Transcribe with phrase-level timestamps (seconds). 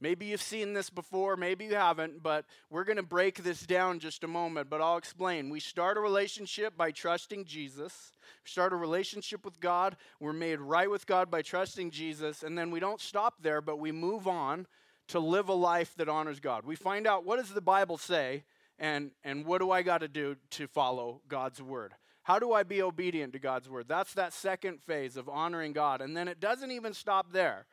[0.00, 3.98] Maybe you've seen this before, maybe you haven't, but we're going to break this down
[3.98, 5.50] just a moment, but I'll explain.
[5.50, 8.12] We start a relationship by trusting Jesus.
[8.44, 9.96] We start a relationship with God.
[10.18, 13.78] We're made right with God by trusting Jesus, and then we don't stop there, but
[13.78, 14.66] we move on
[15.08, 16.64] to live a life that honors God.
[16.64, 18.44] We find out what does the Bible say
[18.78, 21.94] and and what do I got to do to follow God's word?
[22.22, 23.86] How do I be obedient to God's word?
[23.88, 26.00] That's that second phase of honoring God.
[26.00, 27.66] And then it doesn't even stop there.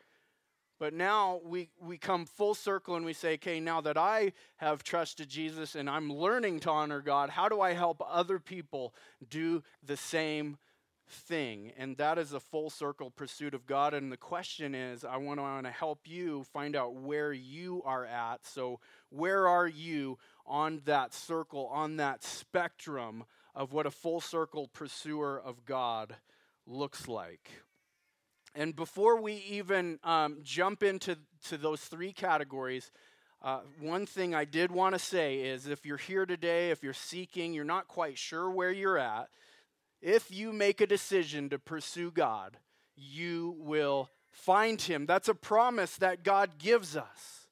[0.79, 4.83] But now we, we come full circle and we say, okay, now that I have
[4.83, 8.93] trusted Jesus and I'm learning to honor God, how do I help other people
[9.27, 10.57] do the same
[11.09, 11.71] thing?
[11.77, 13.95] And that is a full circle pursuit of God.
[13.95, 18.45] And the question is, I want to help you find out where you are at.
[18.45, 23.23] So, where are you on that circle, on that spectrum
[23.55, 26.17] of what a full circle pursuer of God
[26.67, 27.49] looks like?
[28.57, 31.15] And before we even um, jump into
[31.49, 32.91] to those three categories,
[33.43, 36.91] uh, one thing I did want to say is if you're here today, if you're
[36.91, 39.29] seeking, you're not quite sure where you're at,
[40.01, 42.57] if you make a decision to pursue God,
[42.95, 45.05] you will find Him.
[45.05, 47.47] That's a promise that God gives us.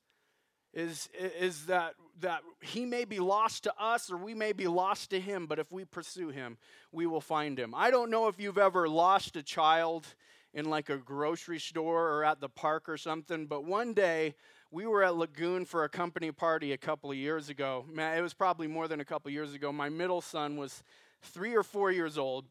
[0.73, 1.08] Is,
[1.40, 5.19] is that, that He may be lost to us or we may be lost to
[5.19, 6.58] Him, but if we pursue Him,
[6.92, 7.75] we will find Him.
[7.75, 10.08] I don't know if you've ever lost a child
[10.56, 13.45] in like a grocery store or at the park or something.
[13.45, 14.34] But one day,
[14.72, 17.86] we were at Lagoon for a company party a couple of years ago.
[17.92, 19.72] Man, it was probably more than a couple of years ago.
[19.72, 20.81] My middle son was
[21.22, 22.45] three or four years old,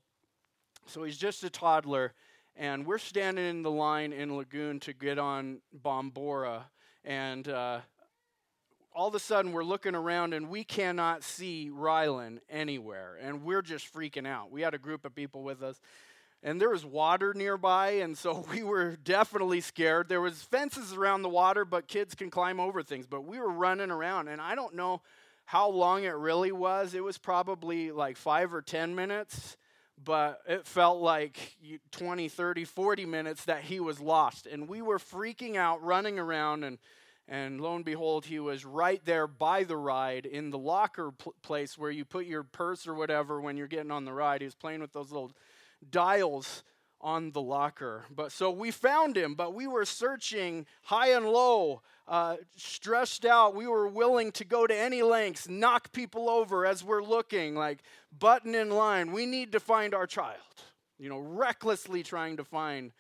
[0.87, 2.13] so he's just a toddler.
[2.57, 6.65] And we're standing in the line in Lagoon to get on Bombora.
[7.05, 7.81] And uh,
[8.95, 13.19] all of a sudden, we're looking around and we cannot see Rylan anywhere.
[13.21, 14.53] And we're just freaking out.
[14.53, 15.81] We had a group of people with us
[16.45, 20.09] and there was water nearby and so we were definitely scared.
[20.09, 23.07] There was fences around the water but kids can climb over things.
[23.07, 25.01] But we were running around and i don't know
[25.47, 26.95] how long it really was.
[26.95, 29.57] It was probably like five or ten minutes
[30.03, 31.57] but it felt like
[31.93, 34.47] 20 30 40 minutes that he was lost.
[34.47, 36.79] And we were freaking out running around and
[37.27, 41.35] and lo and behold he was right there by the ride in the locker pl-
[41.43, 44.43] place where you put your purse or whatever when you're getting on the ride.
[44.43, 45.33] He was playing with those little
[45.91, 46.63] dials
[47.01, 48.05] on the locker.
[48.11, 53.55] But so we found him, but we were searching high and low, uh, stressed out.
[53.55, 57.81] We were willing to go to any lengths, knock people over as we're looking, like
[58.19, 59.13] button in line.
[59.13, 60.41] We need to find our child,
[60.99, 62.93] you know, recklessly trying to find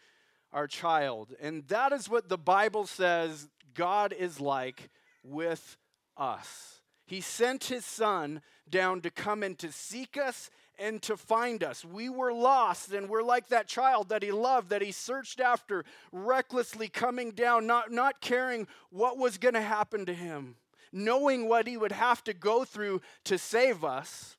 [0.53, 1.35] our child.
[1.41, 4.91] And that is what the Bible says God is like
[5.23, 5.79] with
[6.17, 6.81] us.
[7.07, 11.85] He sent his son down to come and to seek us and to find us.
[11.85, 15.85] We were lost, and we're like that child that he loved, that he searched after,
[16.13, 20.57] recklessly coming down, not, not caring what was going to happen to him,
[20.93, 24.37] knowing what he would have to go through to save us.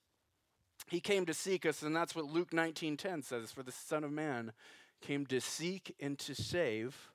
[0.87, 4.11] He came to seek us, and that's what Luke 19:10 says, for the Son of
[4.11, 4.53] Man
[5.01, 7.11] came to seek and to save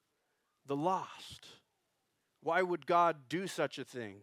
[0.66, 1.46] the lost.
[2.42, 4.22] Why would God do such a thing?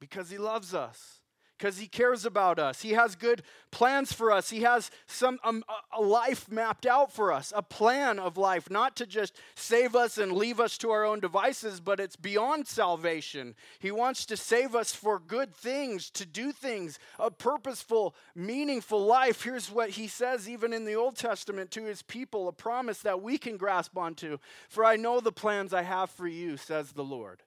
[0.00, 1.20] Because he loves us
[1.58, 2.82] because he cares about us.
[2.82, 4.50] He has good plans for us.
[4.50, 8.96] He has some um, a life mapped out for us, a plan of life, not
[8.96, 13.54] to just save us and leave us to our own devices, but it's beyond salvation.
[13.80, 19.42] He wants to save us for good things, to do things, a purposeful, meaningful life.
[19.42, 23.20] Here's what he says even in the Old Testament to his people, a promise that
[23.20, 24.38] we can grasp onto.
[24.68, 27.42] For I know the plans I have for you, says the Lord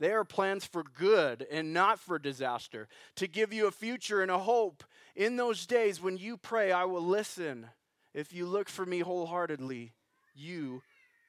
[0.00, 4.30] they are plans for good and not for disaster, to give you a future and
[4.30, 4.84] a hope.
[5.14, 7.66] In those days when you pray, I will listen.
[8.12, 9.92] If you look for me wholeheartedly,
[10.34, 10.82] you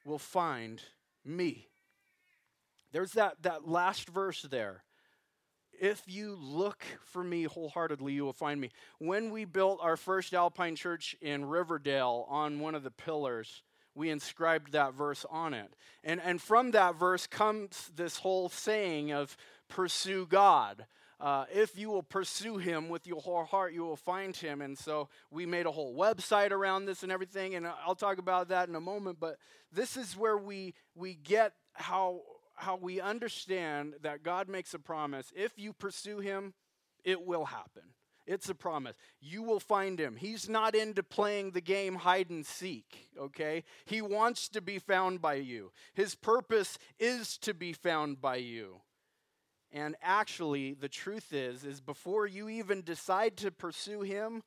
[0.04, 0.82] will find
[1.24, 1.68] me.
[2.92, 4.82] There's that, that last verse there.
[5.78, 8.70] If you look for me wholeheartedly, you will find me.
[8.98, 13.62] When we built our first Alpine church in Riverdale on one of the pillars,
[13.96, 15.72] we inscribed that verse on it.
[16.04, 19.36] And, and from that verse comes this whole saying of
[19.68, 20.86] pursue God.
[21.18, 24.60] Uh, if you will pursue him with your whole heart, you will find him.
[24.60, 28.48] And so we made a whole website around this and everything, and I'll talk about
[28.48, 29.18] that in a moment.
[29.18, 29.38] But
[29.72, 32.20] this is where we we get how
[32.54, 35.32] how we understand that God makes a promise.
[35.34, 36.52] If you pursue him,
[37.02, 37.82] it will happen.
[38.26, 38.96] It's a promise.
[39.20, 40.16] You will find him.
[40.16, 43.62] He's not into playing the game hide and seek, okay?
[43.84, 45.70] He wants to be found by you.
[45.94, 48.80] His purpose is to be found by you.
[49.72, 54.42] And actually, the truth is is before you even decide to pursue him,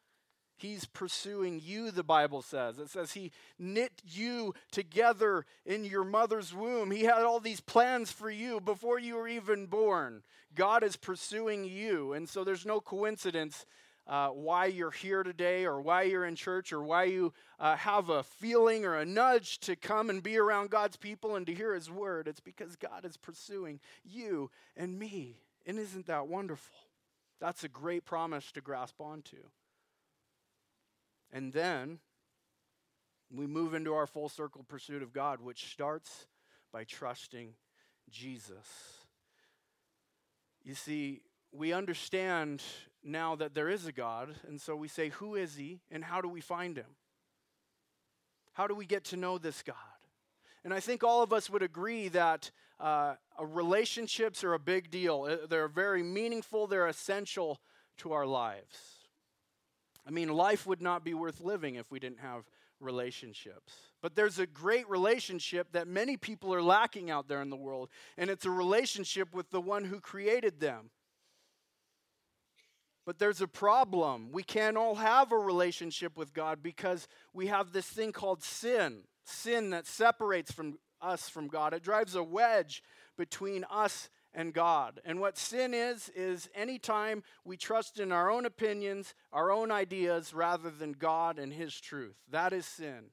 [0.62, 2.80] He's pursuing you, the Bible says.
[2.80, 6.92] It says He knit you together in your mother's womb.
[6.92, 10.24] He had all these plans for you before you were even born.
[10.56, 12.14] God is pursuing you.
[12.14, 13.66] And so there's no coincidence
[14.08, 18.10] uh, why you're here today or why you're in church or why you uh, have
[18.10, 21.76] a feeling or a nudge to come and be around God's people and to hear
[21.76, 22.28] His word.
[22.28, 25.38] It's because God is pursuing you and me.
[25.68, 26.76] And isn't that wonderful?
[27.40, 29.38] That's a great promise to grasp onto.
[31.32, 32.00] And then
[33.32, 36.28] we move into our full circle pursuit of God, which starts
[36.72, 37.54] by trusting
[38.10, 38.68] Jesus.
[40.64, 41.22] You see,
[41.52, 42.64] we understand
[43.04, 46.22] now that there is a God, and so we say, Who is He, and how
[46.22, 46.96] do we find Him?
[48.54, 49.76] How do we get to know this God?
[50.64, 55.28] And I think all of us would agree that uh, relationships are a big deal.
[55.30, 57.60] Uh, they're very meaningful, they're essential
[57.98, 58.99] to our lives.
[60.10, 62.42] I mean, life would not be worth living if we didn't have
[62.80, 63.76] relationships.
[64.02, 67.90] But there's a great relationship that many people are lacking out there in the world,
[68.18, 70.90] and it's a relationship with the one who created them.
[73.06, 74.32] But there's a problem.
[74.32, 79.04] We can't all have a relationship with God because we have this thing called sin
[79.26, 81.76] sin that separates from us from God.
[81.76, 82.82] It drives a wedge
[83.16, 85.02] between us and God.
[85.06, 90.34] And what sin is, is anytime we trust in our own opinions, our own ideas,
[90.34, 92.16] rather than God and His truth.
[92.30, 93.06] That is sin.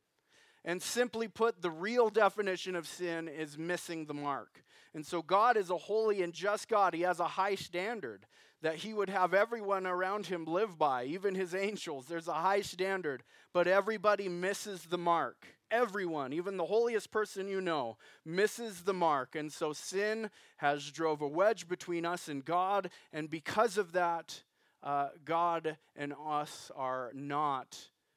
[0.64, 4.64] And simply put, the real definition of sin is missing the mark.
[4.94, 6.94] And so God is a holy and just God.
[6.94, 8.26] He has a high standard
[8.62, 12.06] that He would have everyone around Him live by, even His angels.
[12.06, 13.22] There's a high standard,
[13.52, 15.46] but everybody misses the mark.
[15.70, 19.34] Everyone, even the holiest person you know, misses the mark.
[19.34, 22.90] And so sin has drove a wedge between us and God.
[23.12, 24.42] And because of that,
[24.82, 27.76] uh, God and us are not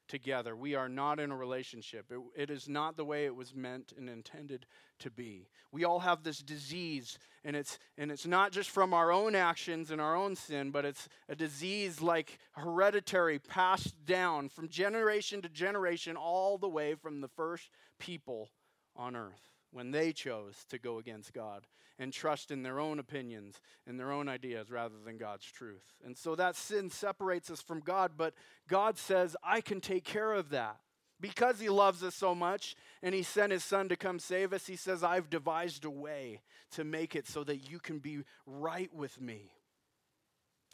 [0.09, 0.55] together.
[0.55, 2.11] We are not in a relationship.
[2.11, 4.65] It, it is not the way it was meant and intended
[4.99, 5.47] to be.
[5.71, 9.91] We all have this disease, and it's, and it's not just from our own actions
[9.91, 15.49] and our own sin, but it's a disease like hereditary, passed down from generation to
[15.49, 17.69] generation, all the way from the first
[17.99, 18.49] people
[18.95, 21.67] on earth when they chose to go against God
[21.97, 25.83] and trust in their own opinions and their own ideas rather than God's truth.
[26.03, 28.33] And so that sin separates us from God, but
[28.67, 30.77] God says, I can take care of that.
[31.21, 34.67] Because he loves us so much and he sent his son to come save us,
[34.67, 38.93] he says, I've devised a way to make it so that you can be right
[38.93, 39.51] with me.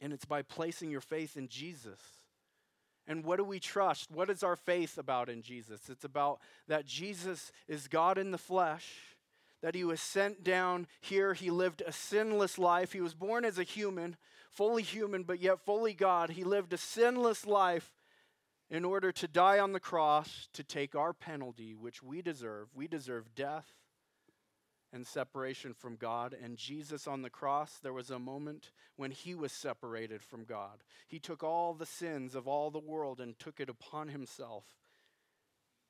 [0.02, 2.00] And it's by placing your faith in Jesus.
[3.08, 4.10] And what do we trust?
[4.12, 5.90] What is our faith about in Jesus?
[5.90, 8.88] It's about that Jesus is God in the flesh,
[9.62, 11.34] that he was sent down here.
[11.34, 12.94] He lived a sinless life.
[12.94, 14.18] He was born as a human,
[14.50, 16.32] fully human, but yet fully God.
[16.32, 17.92] He lived a sinless life
[18.70, 22.70] in order to die on the cross to take our penalty, which we deserve.
[22.74, 23.72] We deserve death
[24.96, 26.36] and separation from God.
[26.42, 30.84] And Jesus on the cross, there was a moment when he was separated from God.
[31.06, 34.64] He took all the sins of all the world and took it upon himself.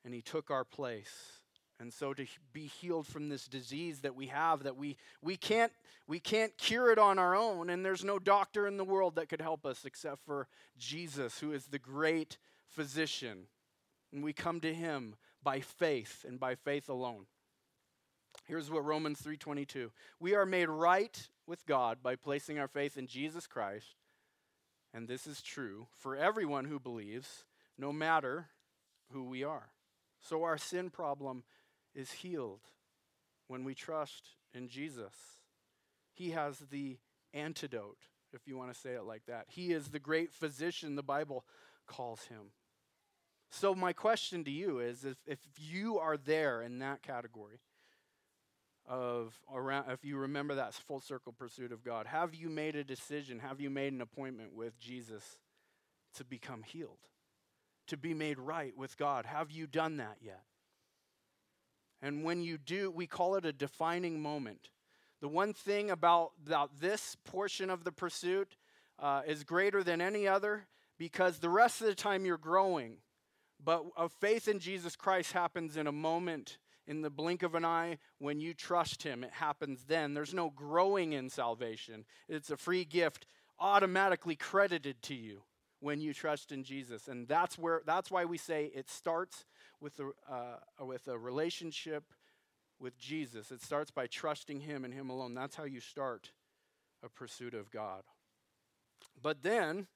[0.03, 1.39] And he took our place.
[1.79, 5.73] And so to be healed from this disease that we have that we we can't
[6.07, 9.27] we can't cure it on our own and there's no doctor in the world that
[9.27, 10.47] could help us except for
[10.77, 13.47] Jesus who is the great physician.
[14.13, 17.25] And we come to him by faith and by faith alone.
[18.45, 19.91] Here's what Romans 3:22.
[20.19, 23.95] We are made right with God by placing our faith in Jesus Christ.
[24.93, 27.45] And this is true for everyone who believes,
[27.77, 28.51] no matter
[29.11, 29.73] who we are.
[30.19, 31.43] So our sin problem
[31.93, 32.61] is healed
[33.47, 35.13] when we trust in Jesus.
[36.13, 36.97] He has the
[37.33, 37.97] antidote,
[38.31, 39.47] if you want to say it like that.
[39.49, 41.45] He is the great physician, the Bible
[41.87, 42.51] calls him.
[43.51, 47.59] So, my question to you is if, if you are there in that category,
[48.87, 52.83] of around if you remember that full circle pursuit of God have you made a
[52.83, 55.39] decision have you made an appointment with Jesus
[56.15, 56.99] to become healed
[57.87, 59.25] to be made right with God?
[59.25, 60.43] Have you done that yet?
[62.01, 64.69] And when you do we call it a defining moment.
[65.21, 68.57] The one thing about, about this portion of the pursuit
[68.99, 72.97] uh, is greater than any other because the rest of the time you're growing.
[73.63, 77.65] But a faith in Jesus Christ happens in a moment in the blink of an
[77.65, 79.23] eye when you trust Him.
[79.23, 80.13] It happens then.
[80.13, 83.25] There's no growing in salvation, it's a free gift
[83.59, 85.41] automatically credited to you
[85.79, 87.07] when you trust in Jesus.
[87.07, 89.45] And that's, where, that's why we say it starts
[89.79, 92.03] with a, uh, with a relationship
[92.79, 93.51] with Jesus.
[93.51, 95.33] It starts by trusting Him and Him alone.
[95.33, 96.31] That's how you start
[97.03, 98.03] a pursuit of God.
[99.21, 99.87] But then,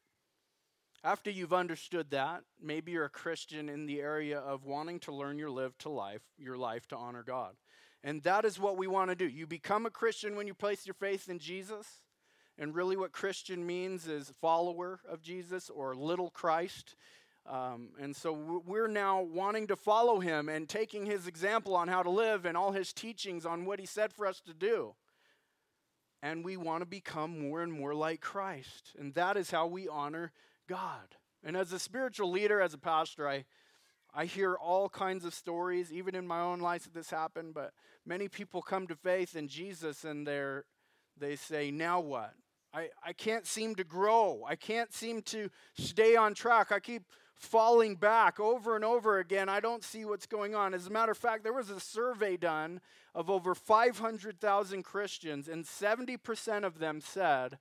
[1.03, 5.39] After you've understood that, maybe you're a Christian in the area of wanting to learn
[5.39, 7.55] your live to life, your life to honor God.
[8.03, 9.27] And that is what we want to do.
[9.27, 11.87] You become a Christian when you place your faith in Jesus.
[12.57, 16.95] And really, what Christian means is follower of Jesus or little Christ.
[17.45, 18.33] Um, and so
[18.65, 22.57] we're now wanting to follow him and taking his example on how to live and
[22.57, 24.93] all his teachings on what he said for us to do.
[26.21, 28.91] And we want to become more and more like Christ.
[28.99, 30.33] And that is how we honor
[30.69, 31.15] God.
[31.43, 33.45] And as a spiritual leader, as a pastor, I,
[34.13, 37.73] I hear all kinds of stories, even in my own life that this happened, but
[38.05, 40.65] many people come to faith in Jesus and they're,
[41.17, 42.33] they say, now what?
[42.71, 44.45] I, I can't seem to grow.
[44.47, 46.71] I can't seem to stay on track.
[46.71, 47.03] I keep
[47.35, 49.49] falling back over and over again.
[49.49, 50.75] I don't see what's going on.
[50.75, 52.79] As a matter of fact, there was a survey done
[53.15, 57.57] of over 500,000 Christians, and 70% of them said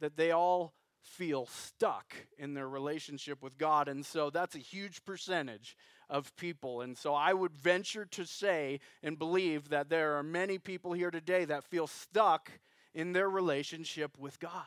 [0.00, 3.88] that they all feel stuck in their relationship with God.
[3.88, 5.76] And so that's a huge percentage
[6.08, 6.80] of people.
[6.80, 11.10] And so I would venture to say and believe that there are many people here
[11.10, 12.50] today that feel stuck
[12.94, 14.64] in their relationship with God.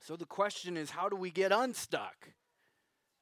[0.00, 2.30] So the question is how do we get unstuck?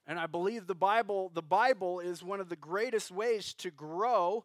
[0.07, 4.45] And I believe the Bible the Bible is one of the greatest ways to grow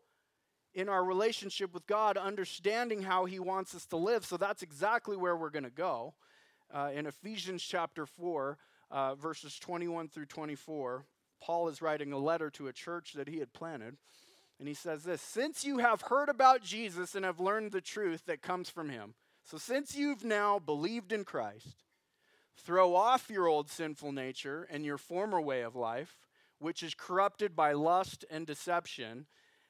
[0.73, 4.25] in our relationship with God, understanding how he wants us to live.
[4.25, 6.13] So that's exactly where we're going to go
[6.73, 8.57] uh, in Ephesians chapter 4,
[8.91, 11.05] uh, verses 21 through 24,
[11.41, 13.97] Paul is writing a letter to a church that he had planted.
[14.59, 18.25] And he says this Since you have heard about Jesus and have learned the truth
[18.25, 21.83] that comes from him, so since you've now believed in Christ,
[22.57, 26.17] throw off your old sinful nature and your former way of life,
[26.59, 29.27] which is corrupted by lust and deception,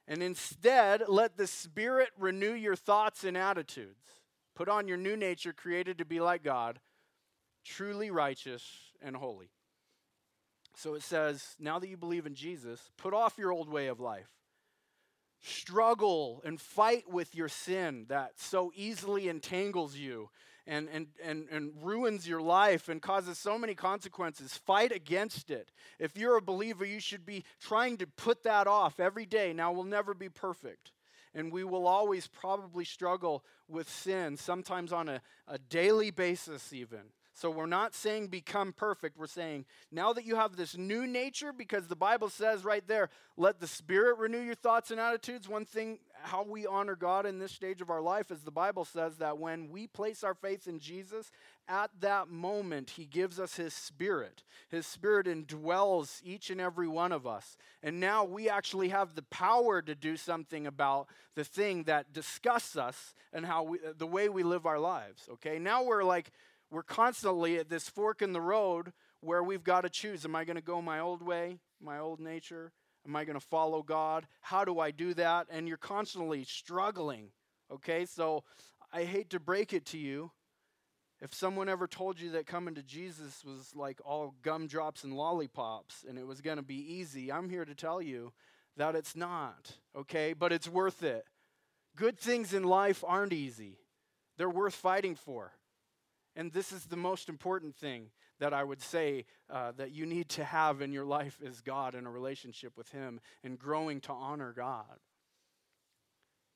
[0.08, 4.06] and instead let the Spirit renew your thoughts and attitudes.
[4.56, 6.80] Put on your new nature, created to be like God,
[7.68, 8.64] truly righteous
[9.02, 9.50] and holy.
[10.76, 14.00] So it says, now that you believe in Jesus, put off your old way of
[14.00, 14.30] life.
[15.42, 20.30] Struggle and fight with your sin that so easily entangles you
[20.66, 24.58] and, and, and, and ruins your life and causes so many consequences.
[24.66, 25.72] Fight against it.
[26.00, 29.54] If you're a believer, you should be trying to put that off every day.
[29.54, 30.92] Now, we'll never be perfect.
[31.34, 37.12] And we will always probably struggle with sin, sometimes on a, a daily basis, even.
[37.38, 39.16] So we're not saying become perfect.
[39.16, 43.12] We're saying now that you have this new nature, because the Bible says right there,
[43.38, 45.48] let the Spirit renew your thoughts and attitudes.
[45.48, 48.86] One thing, how we honor God in this stage of our life is the Bible
[48.86, 51.32] says that when we place our faith in Jesus,
[51.70, 54.42] at that moment, He gives us His Spirit.
[54.70, 57.56] His Spirit indwells each and every one of us.
[57.84, 62.76] And now we actually have the power to do something about the thing that disgusts
[62.76, 65.30] us and how we, the way we live our lives.
[65.34, 66.32] Okay, now we're like,
[66.70, 70.46] we're constantly at this fork in the road where we've got to choose am I
[70.46, 72.72] going to go my old way, my old nature?
[73.08, 74.28] Am I going to follow God?
[74.42, 75.48] How do I do that?
[75.50, 77.30] And you're constantly struggling.
[77.72, 78.44] Okay, so
[78.92, 80.32] I hate to break it to you.
[81.22, 86.06] If someone ever told you that coming to Jesus was like all gumdrops and lollipops
[86.08, 88.34] and it was going to be easy, I'm here to tell you
[88.76, 90.34] that it's not, okay?
[90.34, 91.26] But it's worth it.
[91.96, 93.80] Good things in life aren't easy,
[94.38, 95.54] they're worth fighting for.
[96.38, 100.30] And this is the most important thing that I would say uh, that you need
[100.30, 104.12] to have in your life is God and a relationship with Him and growing to
[104.12, 105.00] honor God.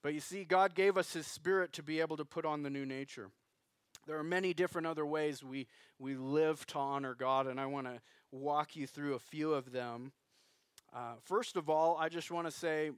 [0.04, 2.70] But you see, God gave us His Spirit to be able to put on the
[2.70, 3.32] new nature.
[4.06, 5.66] There are many different other ways we,
[5.98, 9.72] we live to honor God, and I want to walk you through a few of
[9.72, 10.12] them.
[10.94, 12.92] Uh, first of all, I just want to say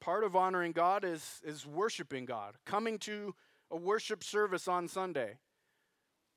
[0.00, 3.36] part of honoring God is, is worshiping God, coming to
[3.70, 5.36] a worship service on Sunday.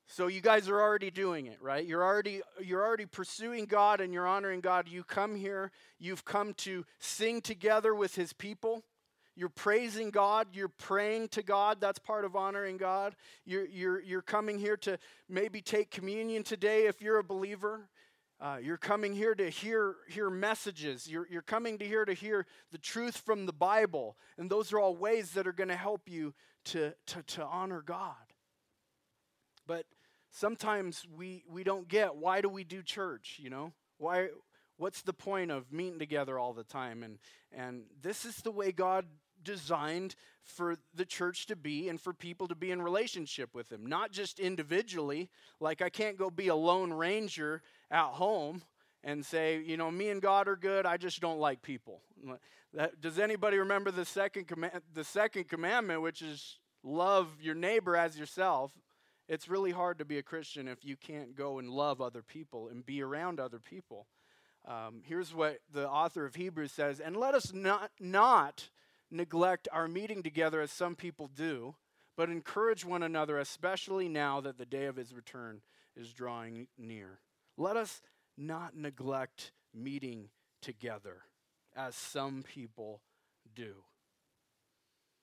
[0.06, 1.86] So you guys are already doing it, right?
[1.86, 4.88] You're already you're already pursuing God and you're honoring God.
[4.88, 8.84] You come here, you've come to sing together with his people.
[9.34, 11.80] You're praising God, you're praying to God.
[11.80, 13.16] That's part of honoring God.
[13.46, 17.88] You're, you're, you're coming here to maybe take communion today if you're a believer.
[18.38, 21.08] Uh, you're coming here to hear, hear messages.
[21.08, 24.16] You're, you're coming to here to hear the truth from the Bible.
[24.36, 26.34] And those are all ways that are going to help you
[26.66, 28.16] to, to, to honor God.
[29.66, 29.86] But
[30.30, 33.72] sometimes we, we don't get why do we do church, you know?
[33.98, 34.28] Why
[34.76, 37.02] what's the point of meeting together all the time?
[37.02, 37.18] And
[37.52, 39.06] and this is the way God
[39.44, 43.86] designed for the church to be and for people to be in relationship with him,
[43.86, 45.30] not just individually.
[45.60, 48.62] Like I can't go be a lone ranger at home
[49.04, 50.86] and say, you know, me and God are good.
[50.86, 52.00] I just don't like people.
[52.74, 57.96] That, does anybody remember the second command, the second commandment, which is love your neighbor
[57.96, 58.72] as yourself?
[59.28, 62.68] It's really hard to be a Christian if you can't go and love other people
[62.68, 64.06] and be around other people.
[64.66, 68.68] Um, here's what the author of Hebrews says And let us not, not
[69.10, 71.74] neglect our meeting together as some people do,
[72.16, 75.62] but encourage one another, especially now that the day of his return
[75.96, 77.20] is drawing near.
[77.56, 78.02] Let us
[78.36, 80.28] not neglect meeting
[80.60, 81.22] together
[81.74, 83.02] as some people
[83.54, 83.84] do.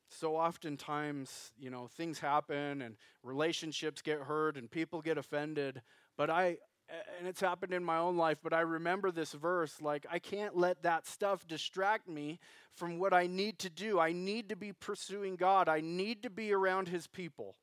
[0.09, 5.81] So oftentimes, you know, things happen and relationships get hurt and people get offended,
[6.17, 6.57] but I
[7.19, 10.57] and it's happened in my own life, but I remember this verse like, I can't
[10.57, 12.39] let that stuff distract me
[12.73, 13.99] from what I need to do.
[13.99, 17.55] I need to be pursuing God, I need to be around His people.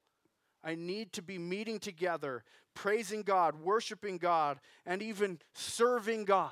[0.62, 2.42] I need to be meeting together,
[2.74, 6.50] praising God, worshiping God, and even serving God.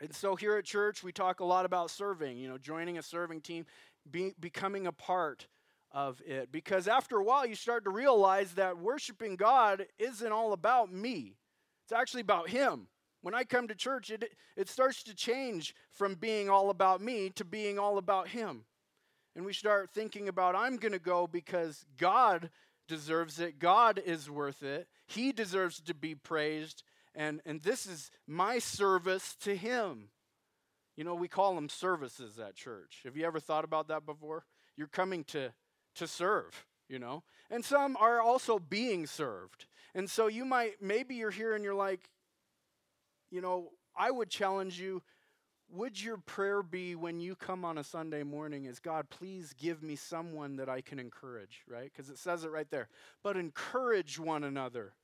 [0.00, 3.02] And so here at church, we talk a lot about serving, you know, joining a
[3.02, 3.64] serving team,
[4.10, 5.46] be, becoming a part
[5.92, 6.50] of it.
[6.50, 11.36] Because after a while, you start to realize that worshiping God isn't all about me.
[11.84, 12.88] It's actually about Him.
[13.22, 17.30] When I come to church, it, it starts to change from being all about me
[17.30, 18.64] to being all about Him.
[19.36, 22.50] And we start thinking about, I'm going to go because God
[22.86, 26.82] deserves it, God is worth it, He deserves to be praised,
[27.14, 30.08] and, and this is my service to Him.
[30.96, 33.00] You know, we call them services at church.
[33.04, 34.44] Have you ever thought about that before?
[34.76, 35.52] You're coming to,
[35.96, 37.22] to serve, you know?
[37.50, 39.66] And some are also being served.
[39.94, 42.08] And so you might, maybe you're here and you're like,
[43.30, 45.02] you know, I would challenge you
[45.70, 49.82] would your prayer be when you come on a Sunday morning is God, please give
[49.82, 51.90] me someone that I can encourage, right?
[51.92, 52.88] Because it says it right there.
[53.22, 54.94] But encourage one another.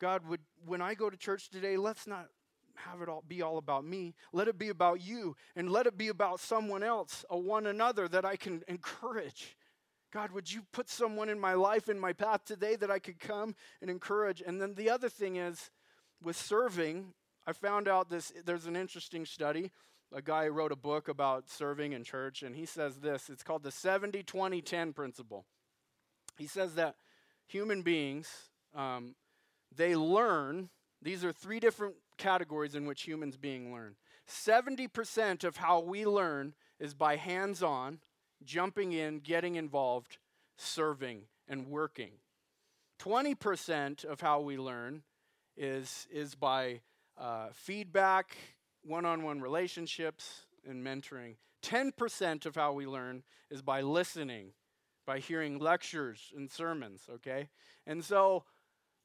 [0.00, 2.26] God, would when I go to church today, let's not
[2.76, 4.14] have it all be all about me.
[4.32, 8.08] Let it be about you and let it be about someone else, a one another
[8.08, 9.56] that I can encourage.
[10.12, 13.18] God, would you put someone in my life, in my path today that I could
[13.18, 14.42] come and encourage?
[14.42, 15.70] And then the other thing is,
[16.22, 17.14] with serving,
[17.46, 19.72] I found out this there's an interesting study.
[20.14, 23.62] A guy wrote a book about serving in church, and he says this it's called
[23.62, 25.46] the 70 20 10 principle.
[26.38, 26.96] He says that
[27.46, 28.28] human beings,
[28.74, 29.14] um,
[29.74, 30.68] they learn,
[31.00, 33.96] these are three different categories in which humans being learn.
[34.28, 37.98] 70% of how we learn is by hands on,
[38.44, 40.18] jumping in, getting involved,
[40.56, 42.12] serving, and working.
[43.00, 45.02] 20% of how we learn
[45.56, 46.80] is, is by
[47.18, 48.36] uh, feedback,
[48.84, 51.34] one on one relationships, and mentoring.
[51.64, 54.52] 10% of how we learn is by listening,
[55.04, 57.48] by hearing lectures and sermons, okay?
[57.84, 58.44] And so,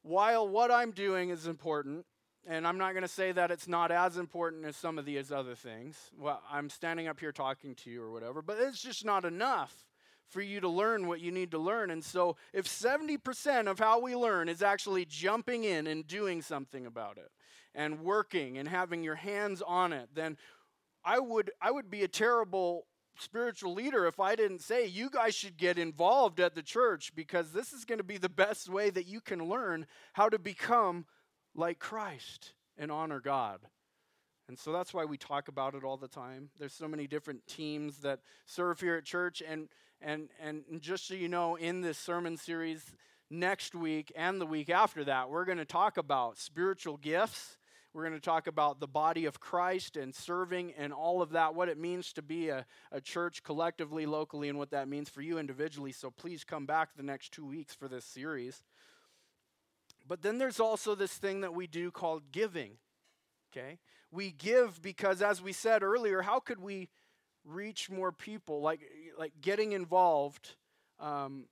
[0.03, 2.06] while what I'm doing is important,
[2.47, 5.31] and I'm not going to say that it's not as important as some of these
[5.31, 5.97] other things.
[6.17, 9.86] Well, I'm standing up here talking to you or whatever, but it's just not enough
[10.29, 11.91] for you to learn what you need to learn.
[11.91, 16.86] And so, if 70% of how we learn is actually jumping in and doing something
[16.86, 17.31] about it
[17.75, 20.38] and working and having your hands on it, then
[21.03, 22.88] I would I would be a terrible
[23.19, 27.51] spiritual leader if I didn't say you guys should get involved at the church because
[27.51, 31.05] this is going to be the best way that you can learn how to become
[31.58, 33.60] like Christ and honor God.
[34.48, 36.50] And so that's why we talk about it all the time.
[36.58, 39.67] There's so many different teams that serve here at church and
[40.00, 42.93] and and just so you know in this sermon series
[43.30, 47.58] next week and the week after that, we're going to talk about spiritual gifts.
[47.93, 51.56] We're going to talk about the body of Christ and serving and all of that,
[51.56, 55.22] what it means to be a, a church collectively, locally, and what that means for
[55.22, 55.91] you individually.
[55.91, 58.63] So please come back the next two weeks for this series.
[60.08, 62.78] But then there's also this thing that we do called giving.
[63.52, 63.80] Okay?
[64.12, 66.89] We give because, as we said earlier, how could we
[67.43, 68.62] reach more people?
[68.62, 68.82] Like,
[69.17, 70.56] like getting involved
[71.00, 71.46] um,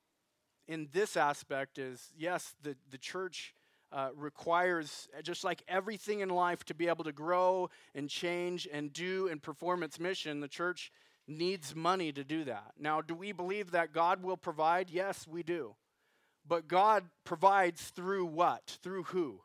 [0.68, 3.54] in this aspect is yes, the, the church
[3.91, 8.91] uh, requires, just like everything in life, to be able to grow and change and
[8.91, 10.39] do and perform its mission.
[10.39, 10.91] The church
[11.28, 12.74] needs money to do that.
[12.80, 14.89] Now, do we believe that God will provide?
[14.89, 15.76] Yes, we do.
[16.47, 18.77] But God provides through what?
[18.84, 19.41] Through who?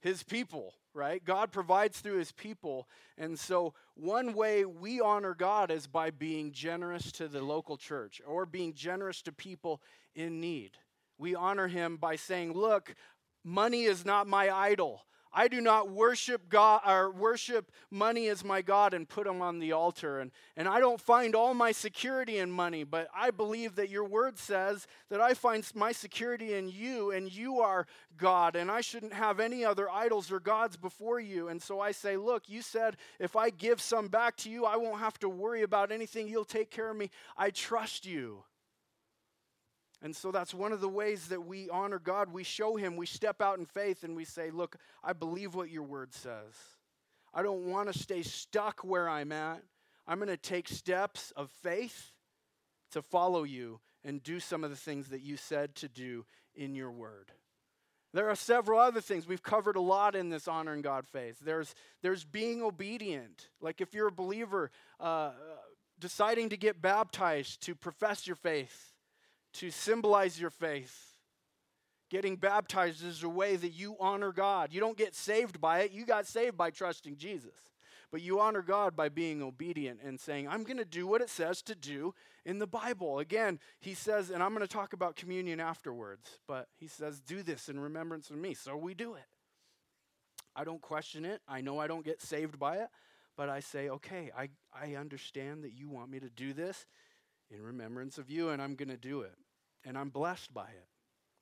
[0.00, 1.24] His people, right?
[1.24, 2.88] God provides through his people.
[3.18, 8.20] And so, one way we honor God is by being generous to the local church
[8.26, 9.80] or being generous to people
[10.14, 10.72] in need.
[11.18, 12.94] We honor him by saying, Look,
[13.42, 15.02] money is not my idol.
[15.36, 19.58] I do not worship God or worship money as my God and put them on
[19.58, 20.18] the altar.
[20.18, 24.04] And, and I don't find all my security in money, but I believe that your
[24.04, 28.80] word says that I find my security in you and you are God, and I
[28.80, 31.48] shouldn't have any other idols or gods before you.
[31.48, 34.76] And so I say, Look, you said if I give some back to you, I
[34.76, 36.28] won't have to worry about anything.
[36.28, 37.10] You'll take care of me.
[37.36, 38.42] I trust you.
[40.02, 42.32] And so that's one of the ways that we honor God.
[42.32, 45.70] We show Him, we step out in faith, and we say, Look, I believe what
[45.70, 46.54] your word says.
[47.32, 49.62] I don't want to stay stuck where I'm at.
[50.06, 52.12] I'm going to take steps of faith
[52.92, 56.74] to follow you and do some of the things that you said to do in
[56.74, 57.32] your word.
[58.14, 59.26] There are several other things.
[59.26, 61.36] We've covered a lot in this honoring God phase.
[61.44, 63.48] There's, there's being obedient.
[63.60, 65.32] Like if you're a believer, uh,
[65.98, 68.94] deciding to get baptized to profess your faith,
[69.58, 71.14] to symbolize your faith.
[72.08, 74.72] Getting baptized is a way that you honor God.
[74.72, 77.56] You don't get saved by it, you got saved by trusting Jesus.
[78.12, 81.28] But you honor God by being obedient and saying, I'm going to do what it
[81.28, 82.14] says to do
[82.44, 83.18] in the Bible.
[83.18, 87.42] Again, he says, and I'm going to talk about communion afterwards, but he says, do
[87.42, 88.54] this in remembrance of me.
[88.54, 89.26] So we do it.
[90.54, 91.40] I don't question it.
[91.48, 92.88] I know I don't get saved by it,
[93.36, 96.86] but I say, okay, I, I understand that you want me to do this
[97.50, 99.34] in remembrance of you, and I'm going to do it.
[99.86, 100.88] And I'm blessed by it.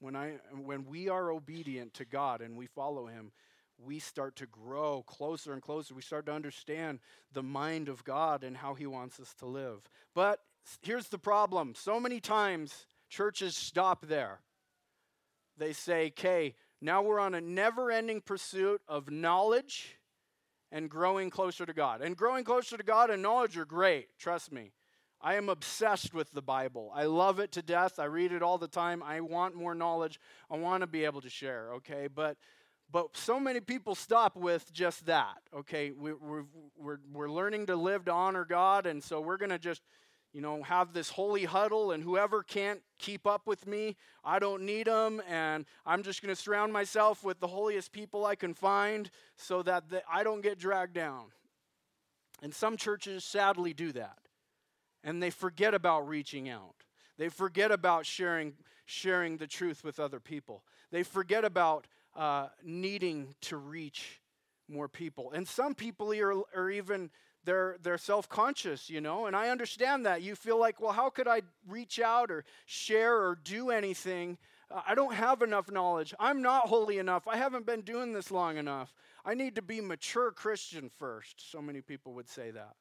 [0.01, 3.33] When, I, when we are obedient to God and we follow Him,
[3.79, 5.95] we start to grow closer and closer.
[5.95, 7.01] We start to understand
[7.33, 9.81] the mind of God and how He wants us to live.
[10.15, 10.41] But
[10.83, 14.41] here's the problem so many times churches stop there.
[15.57, 19.97] They say, okay, now we're on a never ending pursuit of knowledge
[20.73, 22.03] and growing closer to God.
[22.03, 24.73] And growing closer to God and knowledge are great, trust me.
[25.25, 26.93] I am obsessed with the Bible.
[26.95, 27.99] I love it to death.
[27.99, 29.03] I read it all the time.
[29.03, 30.21] I want more knowledge.
[30.51, 32.09] I want to be able to share, okay?
[32.15, 32.37] But
[32.93, 35.91] but so many people stop with just that, okay?
[35.91, 36.45] We, we're,
[36.77, 39.81] we're, we're learning to live to honor God, and so we're going to just,
[40.33, 44.63] you know, have this holy huddle, and whoever can't keep up with me, I don't
[44.63, 48.55] need them, and I'm just going to surround myself with the holiest people I can
[48.55, 51.33] find so that the, I don't get dragged down.
[52.43, 54.19] And some churches sadly do that
[55.05, 56.75] and they forget about reaching out.
[57.17, 58.55] They forget about sharing,
[58.87, 60.64] sharing the truth with other people.
[60.90, 61.87] They forget about
[62.17, 64.21] uh, needing to reach
[64.69, 65.31] more people.
[65.33, 67.11] And some people are, are even
[67.45, 70.23] they're they're self-conscious, you know, and I understand that.
[70.23, 74.38] You feel like, well, how could I reach out or share or do anything?
[74.71, 76.14] Uh, I don't have enough knowledge.
[76.19, 77.29] I'm not holy enough.
[77.29, 78.95] I haven't been doing this long enough.
[79.25, 81.51] I need to be mature Christian first.
[81.51, 82.77] So many people would say that.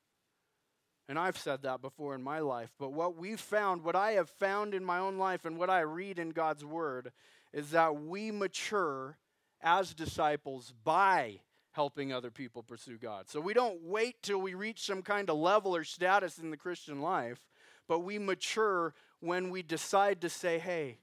[1.10, 2.72] And I've said that before in my life.
[2.80, 5.82] But what we've found, what I have found in my own life, and what I
[5.82, 7.12] read in God's Word,
[7.52, 9.18] is that we mature
[9.62, 13.30] as disciples by helping other people pursue God.
[13.30, 16.58] So we don't wait till we reach some kind of level or status in the
[16.58, 17.40] Christian life,
[17.88, 21.00] but we mature when we decide to say, hey,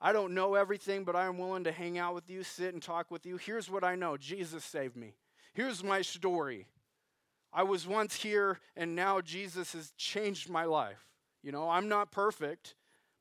[0.00, 2.82] I don't know everything, but I am willing to hang out with you, sit and
[2.82, 3.36] talk with you.
[3.36, 5.14] Here's what I know Jesus saved me.
[5.54, 6.66] Here's my story.
[7.52, 11.04] I was once here and now Jesus has changed my life.
[11.42, 12.74] You know, I'm not perfect,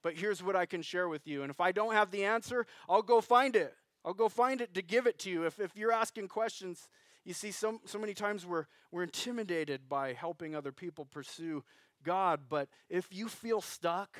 [0.04, 1.44] but here's what I can share with you.
[1.44, 3.74] And if I don't have the answer, I'll go find it.
[4.04, 5.46] I'll go find it to give it to you.
[5.46, 6.88] If, if you're asking questions,
[7.26, 11.64] you see, so, so many times we're, we're intimidated by helping other people pursue
[12.04, 12.42] God.
[12.48, 14.18] But if you feel stuck,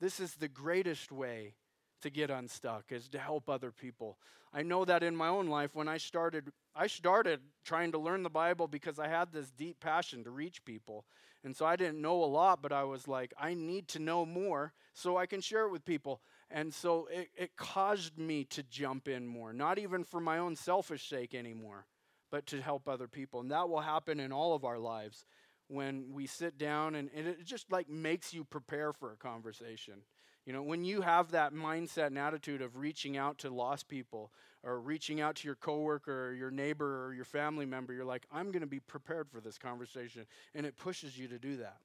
[0.00, 1.54] this is the greatest way
[2.02, 4.18] to get unstuck is to help other people.
[4.52, 8.22] I know that in my own life when I started I started trying to learn
[8.22, 11.04] the Bible because I had this deep passion to reach people.
[11.42, 14.24] And so I didn't know a lot, but I was like, I need to know
[14.24, 16.20] more so I can share it with people.
[16.50, 20.54] And so it, it caused me to jump in more, not even for my own
[20.54, 21.86] selfish sake anymore,
[22.30, 23.40] but to help other people.
[23.40, 25.24] And that will happen in all of our lives
[25.68, 30.02] when we sit down and, and it just like makes you prepare for a conversation.
[30.48, 34.32] You know, when you have that mindset and attitude of reaching out to lost people
[34.62, 38.24] or reaching out to your coworker or your neighbor or your family member, you're like,
[38.32, 40.24] I'm going to be prepared for this conversation.
[40.54, 41.76] And it pushes you to do that.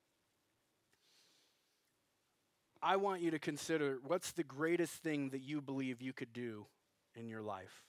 [2.82, 6.66] I want you to consider what's the greatest thing that you believe you could do
[7.16, 7.84] in your life?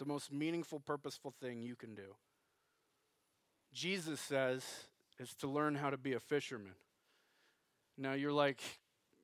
[0.00, 2.16] The most meaningful, purposeful thing you can do.
[3.72, 4.64] Jesus says
[5.20, 6.74] is to learn how to be a fisherman.
[7.96, 8.60] Now you're like,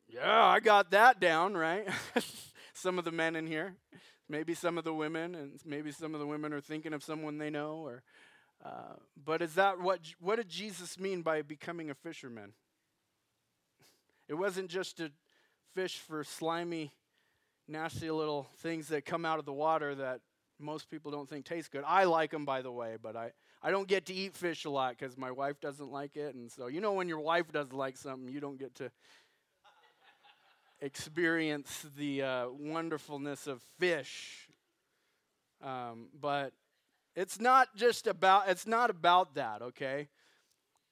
[0.08, 1.86] yeah, I got that down, right?
[2.74, 3.74] some of the men in here,
[4.28, 7.38] maybe some of the women, and maybe some of the women are thinking of someone
[7.38, 7.76] they know.
[7.76, 8.02] Or,
[8.64, 10.00] uh, but is that what?
[10.20, 12.52] What did Jesus mean by becoming a fisherman?
[14.28, 15.10] It wasn't just to
[15.74, 16.92] fish for slimy,
[17.68, 20.20] nasty little things that come out of the water that
[20.58, 21.84] most people don't think taste good.
[21.86, 24.70] I like them, by the way, but I, I don't get to eat fish a
[24.70, 26.34] lot because my wife doesn't like it.
[26.34, 28.90] And so, you know, when your wife doesn't like something, you don't get to
[30.80, 34.48] experience the uh, wonderfulness of fish.
[35.62, 36.52] Um, but
[37.14, 40.08] it's not just about it's not about that, okay?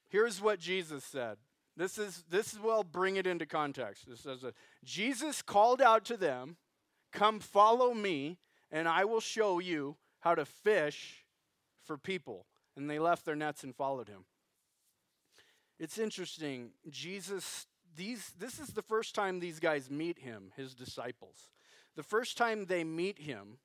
[0.09, 1.37] Here's what Jesus said.
[1.77, 4.07] This is this will bring it into context.
[4.07, 4.43] This says
[4.83, 6.57] Jesus called out to them,
[7.11, 8.39] "Come follow me,
[8.71, 11.25] and I will show you how to fish
[11.83, 14.25] for people." And they left their nets and followed him.
[15.79, 16.71] It's interesting.
[16.89, 21.49] Jesus these this is the first time these guys meet him, his disciples.
[21.95, 23.59] The first time they meet him,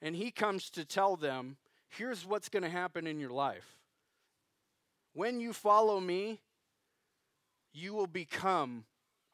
[0.00, 1.56] and he comes to tell them,
[1.88, 3.76] here's what's going to happen in your life.
[5.12, 6.40] When you follow me,
[7.72, 8.84] you will become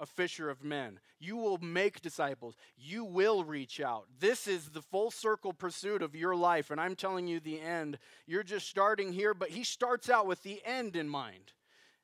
[0.00, 0.98] a fisher of men.
[1.20, 2.56] You will make disciples.
[2.76, 4.06] You will reach out.
[4.18, 6.70] This is the full circle pursuit of your life.
[6.70, 7.98] And I'm telling you the end.
[8.26, 11.52] You're just starting here, but he starts out with the end in mind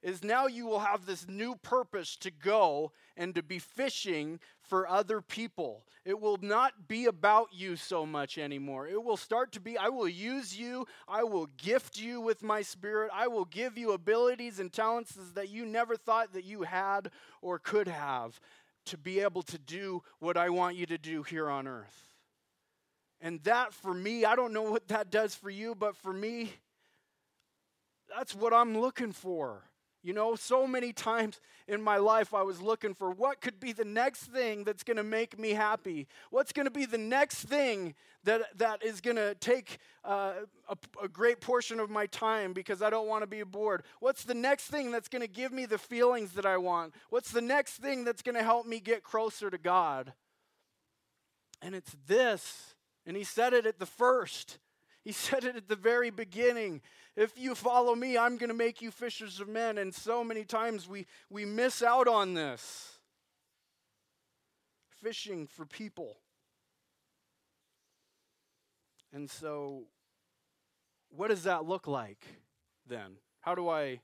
[0.02, 4.88] is now you will have this new purpose to go and to be fishing for
[4.88, 5.84] other people.
[6.04, 8.88] It will not be about you so much anymore.
[8.88, 12.62] It will start to be I will use you, I will gift you with my
[12.62, 17.10] spirit, I will give you abilities and talents that you never thought that you had
[17.42, 18.40] or could have
[18.86, 22.14] to be able to do what I want you to do here on earth.
[23.20, 26.54] And that for me, I don't know what that does for you, but for me,
[28.16, 29.62] that's what I'm looking for.
[30.02, 33.72] You know, so many times in my life, I was looking for what could be
[33.72, 36.08] the next thing that's going to make me happy.
[36.30, 40.32] What's going to be the next thing that, that is going to take uh,
[40.68, 43.82] a, a great portion of my time because I don't want to be bored?
[44.00, 46.94] What's the next thing that's going to give me the feelings that I want?
[47.10, 50.14] What's the next thing that's going to help me get closer to God?
[51.60, 52.74] And it's this.
[53.04, 54.58] And he said it at the first.
[55.02, 56.82] He said it at the very beginning.
[57.16, 59.78] If you follow me, I'm going to make you fishers of men.
[59.78, 62.98] And so many times we, we miss out on this.
[65.02, 66.18] Fishing for people.
[69.12, 69.84] And so,
[71.08, 72.24] what does that look like
[72.86, 73.16] then?
[73.40, 74.00] How do I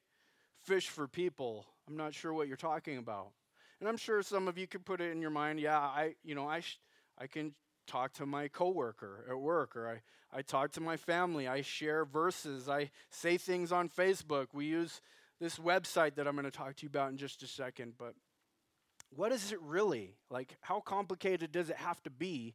[0.64, 1.66] fish for people?
[1.86, 3.28] I'm not sure what you're talking about.
[3.78, 6.34] And I'm sure some of you could put it in your mind, yeah, I, you
[6.34, 6.80] know, I, sh-
[7.18, 7.54] I can
[7.86, 11.48] talk to my coworker at work or I, I talk to my family.
[11.48, 12.68] I share verses.
[12.68, 14.48] I say things on Facebook.
[14.52, 15.00] We use
[15.40, 17.94] this website that I'm going to talk to you about in just a second.
[17.98, 18.14] But
[19.14, 20.14] what is it really?
[20.30, 22.54] Like, how complicated does it have to be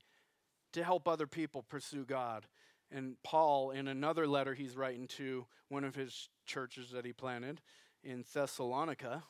[0.73, 2.45] to help other people pursue God?
[2.91, 7.61] And Paul, in another letter he's writing to one of his churches that he planted
[8.03, 9.23] in Thessalonica,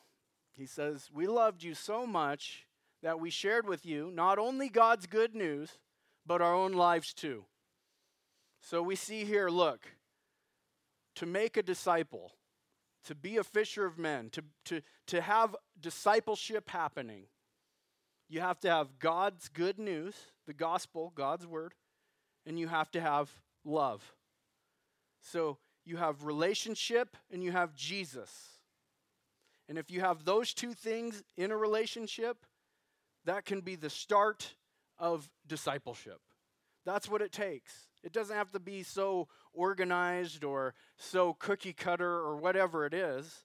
[0.50, 2.66] he says, We loved you so much
[3.02, 5.78] that we shared with you not only God's good news,
[6.26, 7.44] but our own lives too.
[8.60, 9.80] So we see here look,
[11.16, 12.32] to make a disciple,
[13.04, 17.24] to be a fisher of men, to, to, to have discipleship happening,
[18.28, 20.14] you have to have God's good news,
[20.46, 21.74] the gospel, God's word,
[22.46, 23.30] and you have to have
[23.64, 24.14] love.
[25.20, 28.58] So you have relationship and you have Jesus.
[29.68, 32.38] And if you have those two things in a relationship,
[33.24, 34.54] that can be the start
[35.02, 36.20] of discipleship.
[36.86, 37.88] That's what it takes.
[38.02, 43.44] It doesn't have to be so organized or so cookie cutter or whatever it is,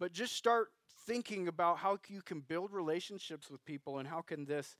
[0.00, 0.68] but just start
[1.06, 4.76] thinking about how you can build relationships with people and how can this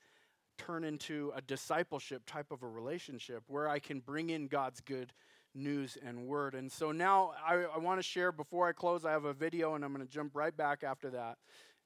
[0.59, 5.13] turn into a discipleship type of a relationship where I can bring in God's good
[5.55, 6.55] news and word.
[6.55, 9.75] And so now I, I want to share before I close, I have a video
[9.75, 11.37] and I'm going to jump right back after that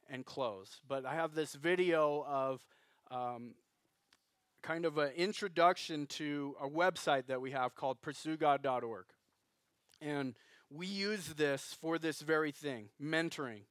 [0.08, 0.80] and close.
[0.88, 2.60] But I have this video of
[3.10, 3.54] um,
[4.62, 9.04] kind of an introduction to a website that we have called pursuegod.org.
[10.00, 10.34] And
[10.70, 13.62] we use this for this very thing mentoring,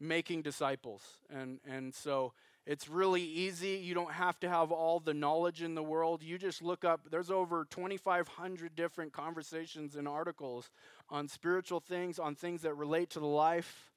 [0.00, 1.02] making disciples.
[1.30, 2.32] And, and so
[2.66, 3.80] it's really easy.
[3.82, 6.22] You don't have to have all the knowledge in the world.
[6.22, 10.70] You just look up, there's over 2,500 different conversations and articles
[11.08, 13.91] on spiritual things, on things that relate to the life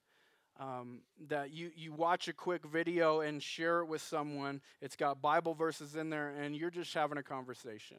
[0.60, 4.62] um, that you, you watch a quick video and share it with someone.
[4.82, 7.98] It's got Bible verses in there, and you're just having a conversation.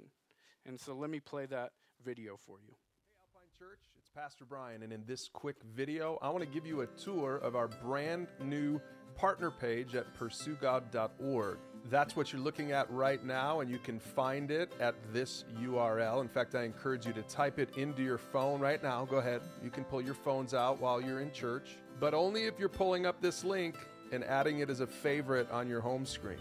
[0.65, 1.73] And so let me play that
[2.05, 2.75] video for you.
[2.75, 6.67] Hey, Alpine Church, it's Pastor Brian, and in this quick video, I want to give
[6.67, 8.81] you a tour of our brand new
[9.17, 11.59] partner page at pursuegod.org.
[11.89, 16.21] That's what you're looking at right now, and you can find it at this URL.
[16.21, 19.05] In fact, I encourage you to type it into your phone right now.
[19.05, 19.41] Go ahead.
[19.63, 23.07] You can pull your phones out while you're in church but only if you're pulling
[23.07, 23.77] up this link
[24.13, 26.39] and adding it as a favorite on your home screen.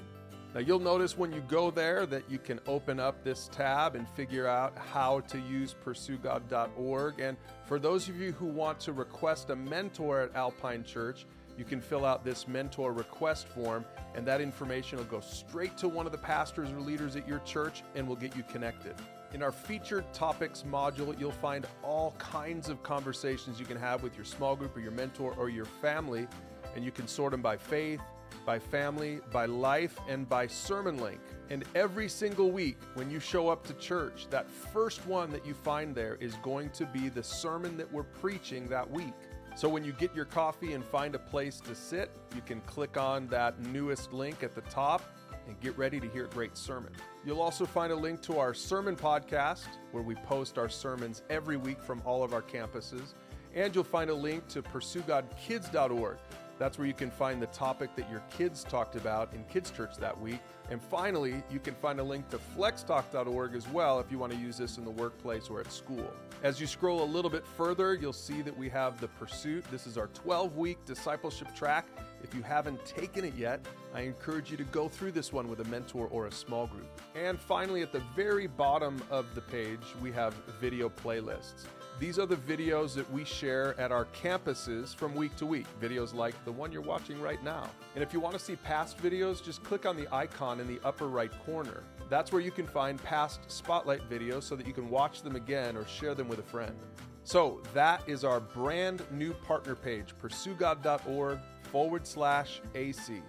[0.53, 4.07] Now, you'll notice when you go there that you can open up this tab and
[4.09, 7.19] figure out how to use pursuegod.org.
[7.19, 11.25] And for those of you who want to request a mentor at Alpine Church,
[11.57, 15.87] you can fill out this mentor request form, and that information will go straight to
[15.87, 18.95] one of the pastors or leaders at your church and will get you connected.
[19.33, 24.15] In our featured topics module, you'll find all kinds of conversations you can have with
[24.15, 26.27] your small group or your mentor or your family.
[26.75, 27.99] And you can sort them by faith,
[28.45, 31.19] by family, by life, and by sermon link.
[31.49, 35.53] And every single week, when you show up to church, that first one that you
[35.53, 39.13] find there is going to be the sermon that we're preaching that week.
[39.55, 42.97] So when you get your coffee and find a place to sit, you can click
[42.97, 45.01] on that newest link at the top
[45.47, 46.91] and get ready to hear a great sermon.
[47.25, 51.55] You'll also find a link to our sermon podcast where we post our sermons every
[51.55, 53.13] week from all of our campuses.
[53.53, 56.17] And you'll find a link to pursuegodkids.org.
[56.57, 59.97] That's where you can find the topic that your kids talked about in Kids Church
[59.97, 60.39] that week.
[60.69, 64.37] And finally, you can find a link to flextalk.org as well if you want to
[64.37, 66.11] use this in the workplace or at school.
[66.43, 69.65] As you scroll a little bit further, you'll see that we have the Pursuit.
[69.69, 71.87] This is our 12 week discipleship track.
[72.23, 75.59] If you haven't taken it yet, I encourage you to go through this one with
[75.59, 77.01] a mentor or a small group.
[77.15, 81.65] And finally, at the very bottom of the page, we have video playlists.
[81.97, 86.13] These are the videos that we share at our campuses from week to week, videos
[86.13, 87.69] like the one you're watching right now.
[87.93, 90.77] And if you want to see past videos, just click on the icon in the
[90.83, 91.83] upper right corner.
[92.09, 95.77] That's where you can find past spotlight videos so that you can watch them again
[95.77, 96.75] or share them with a friend.
[97.23, 101.39] So that is our brand new partner page, pursuegod.org
[101.71, 103.21] forward slash AC.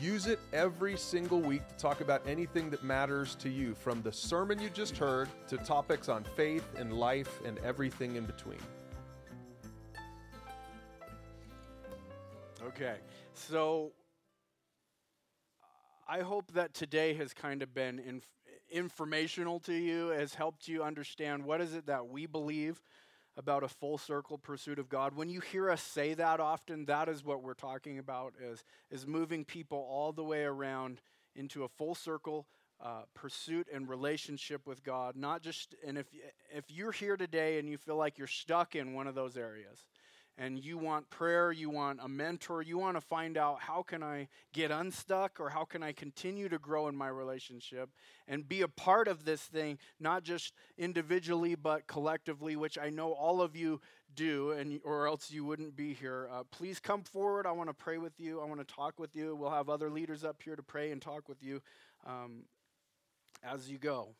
[0.00, 4.12] Use it every single week to talk about anything that matters to you, from the
[4.12, 8.58] sermon you just heard to topics on faith and life and everything in between.
[12.66, 12.96] Okay,
[13.34, 13.92] so
[16.08, 18.26] I hope that today has kind of been inf-
[18.70, 22.80] informational to you, has helped you understand what is it that we believe
[23.36, 25.16] about a full circle pursuit of God.
[25.16, 29.06] When you hear us say that often, that is what we're talking about is, is
[29.06, 31.00] moving people all the way around
[31.34, 32.46] into a full circle
[32.82, 35.16] uh, pursuit and relationship with God.
[35.16, 36.06] Not just, and if,
[36.54, 39.84] if you're here today and you feel like you're stuck in one of those areas,
[40.38, 44.02] and you want prayer, you want a mentor, you want to find out how can
[44.02, 47.90] I get unstuck or how can I continue to grow in my relationship
[48.26, 53.12] and be a part of this thing, not just individually but collectively, which I know
[53.12, 53.80] all of you
[54.14, 56.28] do, and or else you wouldn't be here.
[56.32, 57.46] Uh, please come forward.
[57.46, 58.40] I want to pray with you.
[58.40, 59.34] I want to talk with you.
[59.34, 61.62] We'll have other leaders up here to pray and talk with you
[62.06, 62.44] um,
[63.42, 64.14] as you go.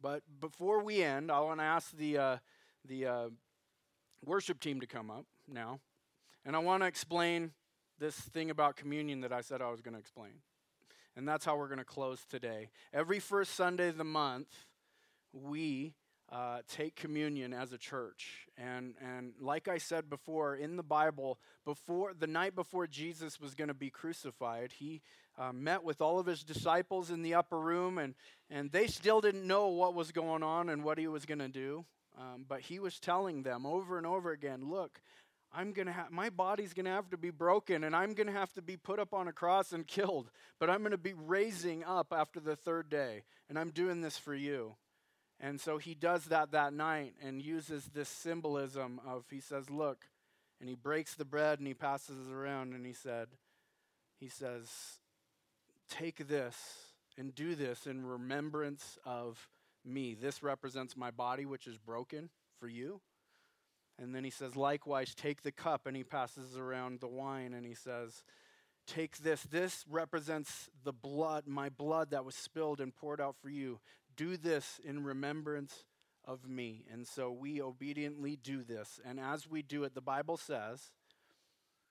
[0.00, 2.36] But before we end, I want to ask the uh,
[2.86, 3.28] the uh,
[4.24, 5.80] worship team to come up now.
[6.44, 7.52] And I want to explain
[7.98, 10.32] this thing about communion that I said I was going to explain.
[11.16, 12.70] And that's how we're going to close today.
[12.92, 14.48] Every first Sunday of the month,
[15.32, 15.94] we
[16.32, 18.48] uh, take communion as a church.
[18.56, 23.54] And, and like I said before, in the Bible, before the night before Jesus was
[23.54, 25.02] going to be crucified, he
[25.38, 28.14] uh, met with all of his disciples in the upper room, and,
[28.50, 31.48] and they still didn't know what was going on and what he was going to
[31.48, 31.84] do.
[32.18, 35.00] Um, but he was telling them over and over again look,
[35.52, 38.26] I'm going to have, my body's going to have to be broken and I'm going
[38.26, 40.98] to have to be put up on a cross and killed, but I'm going to
[40.98, 44.74] be raising up after the third day, and I'm doing this for you.
[45.40, 50.06] And so he does that that night and uses this symbolism of, he says, look,
[50.60, 53.28] and he breaks the bread and he passes it around and he said,
[54.18, 54.70] he says,
[55.90, 56.56] take this
[57.18, 59.48] and do this in remembrance of
[59.84, 60.14] me.
[60.14, 63.00] This represents my body, which is broken for you.
[63.98, 67.64] And then he says, likewise, take the cup, and he passes around the wine, and
[67.64, 68.24] he says,
[68.86, 69.42] Take this.
[69.42, 73.80] This represents the blood, my blood that was spilled and poured out for you.
[74.16, 75.84] Do this in remembrance
[76.24, 76.84] of me.
[76.92, 79.00] And so we obediently do this.
[79.04, 80.90] And as we do it, the Bible says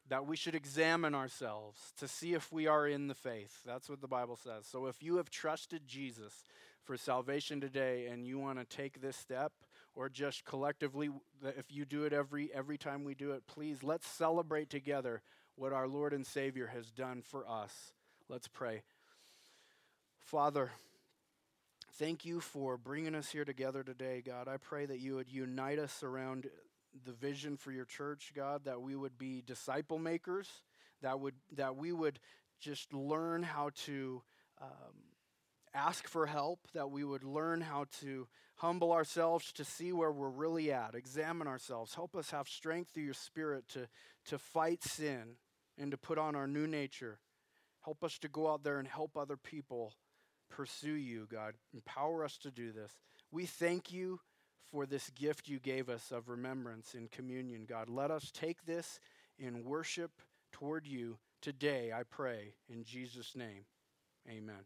[0.10, 3.62] that we should examine ourselves to see if we are in the faith.
[3.66, 4.68] That's what the Bible says.
[4.68, 6.44] So if you have trusted Jesus,
[6.84, 9.52] for salvation today and you want to take this step
[9.96, 11.10] or just collectively
[11.58, 15.22] if you do it every every time we do it please let's celebrate together
[15.56, 17.94] what our Lord and Savior has done for us.
[18.28, 18.82] Let's pray.
[20.20, 20.72] Father
[22.00, 24.48] thank you for bringing us here together today god.
[24.48, 26.50] I pray that you would unite us around
[27.06, 30.48] the vision for your church god that we would be disciple makers
[31.02, 32.20] that would that we would
[32.60, 34.24] just learn how to
[34.62, 35.13] um,
[35.74, 40.30] ask for help, that we would learn how to humble ourselves to see where we're
[40.30, 41.96] really at, examine ourselves.
[41.96, 43.88] Help us have strength through your Spirit to,
[44.26, 45.36] to fight sin
[45.78, 47.20] and to put on our new nature.
[47.84, 49.94] Help us to go out there and help other people
[50.50, 51.56] pursue you, God.
[51.74, 52.92] Empower us to do this.
[53.32, 54.20] We thank you
[54.72, 57.90] for this gift you gave us of remembrance in communion, God.
[57.90, 59.00] Let us take this
[59.38, 60.12] in worship
[60.52, 63.66] toward you today, I pray, in Jesus' name.
[64.30, 64.66] Amen.